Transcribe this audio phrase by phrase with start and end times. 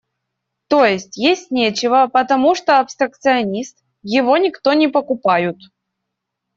[0.67, 5.57] То есть, есть нечего, потому что– абстракционист, его никто не покупают.